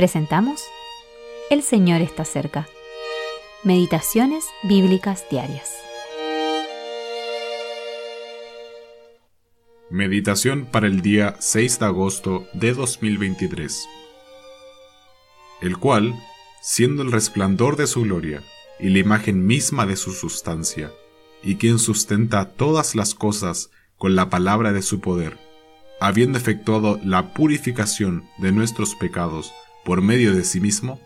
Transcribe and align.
presentamos 0.00 0.62
El 1.50 1.62
Señor 1.62 2.00
está 2.00 2.24
cerca. 2.24 2.66
Meditaciones 3.64 4.46
Bíblicas 4.62 5.26
Diarias. 5.30 5.74
Meditación 9.90 10.64
para 10.64 10.86
el 10.86 11.02
día 11.02 11.36
6 11.38 11.80
de 11.80 11.84
agosto 11.84 12.46
de 12.54 12.72
2023. 12.72 13.86
El 15.60 15.76
cual, 15.76 16.14
siendo 16.62 17.02
el 17.02 17.12
resplandor 17.12 17.76
de 17.76 17.86
su 17.86 18.00
gloria 18.00 18.42
y 18.78 18.88
la 18.88 19.00
imagen 19.00 19.44
misma 19.44 19.84
de 19.84 19.96
su 19.96 20.14
sustancia, 20.14 20.90
y 21.42 21.56
quien 21.56 21.78
sustenta 21.78 22.48
todas 22.48 22.94
las 22.94 23.14
cosas 23.14 23.70
con 23.98 24.16
la 24.16 24.30
palabra 24.30 24.72
de 24.72 24.80
su 24.80 25.00
poder, 25.00 25.36
habiendo 26.00 26.38
efectuado 26.38 26.98
la 27.04 27.34
purificación 27.34 28.24
de 28.38 28.50
nuestros 28.52 28.94
pecados 28.94 29.52
por 29.84 30.02
medio 30.02 30.34
de 30.34 30.44
sí 30.44 30.60
mismo, 30.60 31.00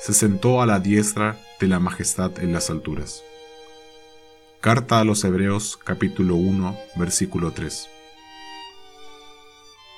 se 0.00 0.12
sentó 0.12 0.60
a 0.60 0.66
la 0.66 0.80
diestra 0.80 1.40
de 1.60 1.66
la 1.66 1.78
majestad 1.78 2.38
en 2.38 2.52
las 2.52 2.70
alturas. 2.70 3.22
Carta 4.60 5.00
a 5.00 5.04
los 5.04 5.24
Hebreos 5.24 5.76
capítulo 5.76 6.36
1 6.36 6.78
versículo 6.96 7.52
3. 7.52 7.88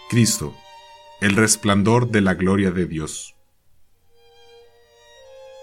Cristo, 0.09 0.55
el 1.21 1.35
resplandor 1.35 2.11
de 2.11 2.21
la 2.21 2.35
gloria 2.35 2.71
de 2.71 2.87
Dios. 2.87 3.35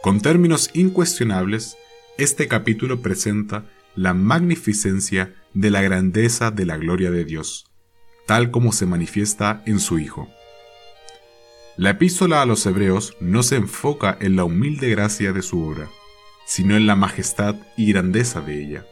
Con 0.01 0.19
términos 0.19 0.69
incuestionables, 0.73 1.77
este 2.17 2.49
capítulo 2.49 3.01
presenta 3.01 3.65
la 3.95 4.13
magnificencia 4.13 5.33
de 5.53 5.69
la 5.71 5.81
grandeza 5.81 6.51
de 6.51 6.65
la 6.65 6.77
gloria 6.77 7.09
de 7.09 7.23
Dios, 7.23 7.71
tal 8.25 8.51
como 8.51 8.73
se 8.73 8.85
manifiesta 8.85 9.63
en 9.65 9.79
su 9.79 9.99
Hijo. 9.99 10.29
La 11.75 11.89
epístola 11.89 12.43
a 12.43 12.45
los 12.45 12.63
Hebreos 12.67 13.17
no 13.19 13.41
se 13.41 13.55
enfoca 13.55 14.15
en 14.21 14.35
la 14.35 14.43
humilde 14.43 14.89
gracia 14.91 15.33
de 15.33 15.41
su 15.41 15.63
obra, 15.63 15.89
sino 16.45 16.77
en 16.77 16.85
la 16.85 16.95
majestad 16.95 17.55
y 17.75 17.91
grandeza 17.91 18.41
de 18.41 18.63
ella. 18.63 18.85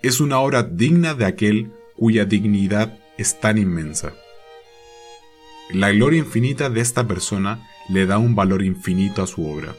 Es 0.00 0.20
una 0.20 0.38
obra 0.38 0.62
digna 0.62 1.14
de 1.14 1.24
aquel 1.24 1.72
cuya 1.96 2.24
dignidad 2.24 2.96
es 3.18 3.40
tan 3.40 3.58
inmensa. 3.58 4.14
La 5.72 5.90
gloria 5.90 6.20
infinita 6.20 6.70
de 6.70 6.80
esta 6.80 7.08
persona 7.08 7.68
le 7.88 8.06
da 8.06 8.18
un 8.18 8.36
valor 8.36 8.62
infinito 8.62 9.20
a 9.20 9.26
su 9.26 9.44
obra. 9.44 9.74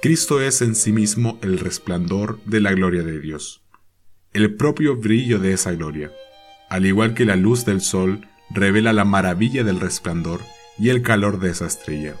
Cristo 0.00 0.40
es 0.40 0.62
en 0.62 0.76
sí 0.76 0.92
mismo 0.92 1.40
el 1.42 1.58
resplandor 1.58 2.38
de 2.44 2.60
la 2.60 2.70
gloria 2.70 3.02
de 3.02 3.18
Dios, 3.18 3.62
el 4.32 4.54
propio 4.54 4.94
brillo 4.94 5.40
de 5.40 5.54
esa 5.54 5.72
gloria, 5.72 6.12
al 6.68 6.86
igual 6.86 7.14
que 7.14 7.24
la 7.24 7.34
luz 7.34 7.64
del 7.64 7.80
sol 7.80 8.28
revela 8.50 8.92
la 8.92 9.04
maravilla 9.04 9.64
del 9.64 9.80
resplandor 9.80 10.40
y 10.78 10.90
el 10.90 11.02
calor 11.02 11.40
de 11.40 11.50
esa 11.50 11.66
estrella. 11.66 12.14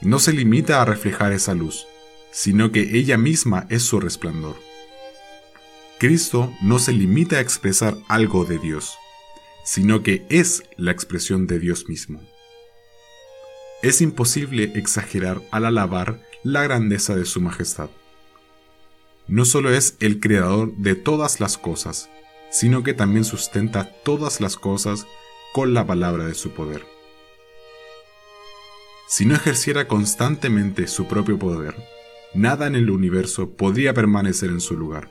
No 0.00 0.18
se 0.18 0.32
limita 0.32 0.80
a 0.80 0.84
reflejar 0.84 1.32
esa 1.32 1.54
luz, 1.54 1.86
sino 2.30 2.72
que 2.72 2.96
ella 2.96 3.18
misma 3.18 3.66
es 3.68 3.82
su 3.82 4.00
resplandor. 4.00 4.56
Cristo 5.98 6.50
no 6.62 6.78
se 6.78 6.92
limita 6.92 7.36
a 7.36 7.40
expresar 7.40 7.96
algo 8.08 8.46
de 8.46 8.58
Dios, 8.58 8.94
sino 9.64 10.02
que 10.02 10.24
es 10.30 10.62
la 10.76 10.92
expresión 10.92 11.46
de 11.46 11.58
Dios 11.58 11.88
mismo. 11.88 12.22
Es 13.82 14.00
imposible 14.00 14.72
exagerar 14.74 15.42
al 15.50 15.66
alabar 15.66 16.20
la 16.42 16.62
grandeza 16.62 17.14
de 17.16 17.26
su 17.26 17.40
majestad. 17.40 17.90
No 19.26 19.44
solo 19.44 19.72
es 19.72 19.96
el 20.00 20.20
creador 20.20 20.74
de 20.76 20.94
todas 20.94 21.40
las 21.40 21.58
cosas, 21.58 22.08
sino 22.50 22.82
que 22.82 22.94
también 22.94 23.24
sustenta 23.24 23.92
todas 24.02 24.40
las 24.40 24.56
cosas 24.56 25.06
con 25.52 25.74
la 25.74 25.86
palabra 25.86 26.26
de 26.26 26.34
su 26.34 26.50
poder. 26.50 26.84
Si 29.08 29.24
no 29.24 29.34
ejerciera 29.34 29.88
constantemente 29.88 30.86
su 30.86 31.06
propio 31.06 31.38
poder, 31.38 31.74
nada 32.34 32.66
en 32.66 32.76
el 32.76 32.90
universo 32.90 33.50
podría 33.50 33.92
permanecer 33.92 34.50
en 34.50 34.60
su 34.60 34.76
lugar. 34.76 35.10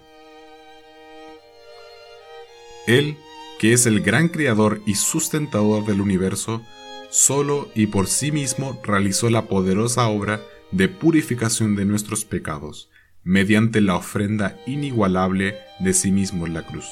Él, 2.87 3.17
que 3.59 3.73
es 3.73 3.85
el 3.85 4.01
gran 4.01 4.29
creador 4.29 4.81
y 4.85 4.95
sustentador 4.95 5.85
del 5.85 6.01
universo, 6.01 6.61
solo 7.09 7.69
y 7.75 7.87
por 7.87 8.07
sí 8.07 8.31
mismo 8.31 8.79
realizó 8.83 9.29
la 9.29 9.47
poderosa 9.47 10.07
obra 10.07 10.41
de 10.71 10.87
purificación 10.87 11.75
de 11.75 11.85
nuestros 11.85 12.23
pecados, 12.23 12.89
mediante 13.23 13.81
la 13.81 13.95
ofrenda 13.95 14.57
inigualable 14.65 15.57
de 15.79 15.93
sí 15.93 16.11
mismo 16.11 16.45
en 16.47 16.53
la 16.53 16.65
cruz. 16.65 16.85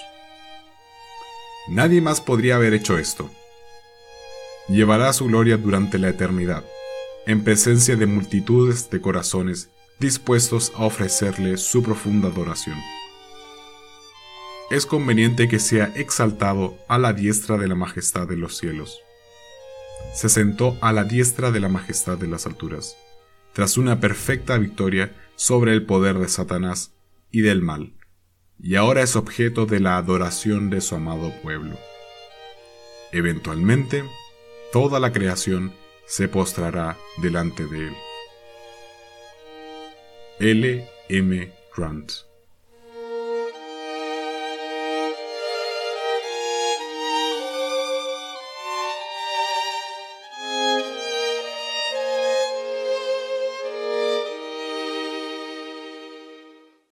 Nadie 1.69 2.01
más 2.01 2.21
podría 2.21 2.55
haber 2.55 2.73
hecho 2.73 2.97
esto. 2.97 3.29
Llevará 4.67 5.13
su 5.13 5.25
gloria 5.25 5.57
durante 5.57 5.97
la 5.97 6.09
eternidad, 6.09 6.63
en 7.25 7.43
presencia 7.43 7.95
de 7.95 8.05
multitudes 8.05 8.89
de 8.89 9.01
corazones 9.01 9.69
dispuestos 9.99 10.71
a 10.75 10.85
ofrecerle 10.85 11.57
su 11.57 11.81
profunda 11.81 12.27
adoración. 12.27 12.77
Es 14.69 14.85
conveniente 14.85 15.47
que 15.47 15.59
sea 15.59 15.91
exaltado 15.95 16.77
a 16.87 16.97
la 16.97 17.13
diestra 17.13 17.57
de 17.57 17.67
la 17.67 17.75
majestad 17.75 18.27
de 18.27 18.37
los 18.37 18.57
cielos 18.57 19.01
se 20.17 20.29
sentó 20.29 20.77
a 20.81 20.93
la 20.93 21.03
diestra 21.03 21.51
de 21.51 21.59
la 21.59 21.69
majestad 21.69 22.17
de 22.17 22.27
las 22.27 22.47
alturas, 22.47 22.97
tras 23.53 23.77
una 23.77 23.99
perfecta 23.99 24.57
victoria 24.57 25.15
sobre 25.35 25.73
el 25.73 25.85
poder 25.85 26.17
de 26.17 26.27
Satanás 26.27 26.91
y 27.31 27.41
del 27.41 27.61
mal, 27.61 27.93
y 28.59 28.75
ahora 28.75 29.01
es 29.01 29.15
objeto 29.15 29.65
de 29.65 29.79
la 29.79 29.97
adoración 29.97 30.69
de 30.69 30.81
su 30.81 30.95
amado 30.95 31.31
pueblo. 31.41 31.77
Eventualmente, 33.11 34.03
toda 34.71 34.99
la 34.99 35.11
creación 35.11 35.73
se 36.05 36.27
postrará 36.27 36.97
delante 37.21 37.65
de 37.65 37.87
él. 37.87 37.95
L. 40.39 40.89
M. 41.09 41.53
Grant 41.75 42.26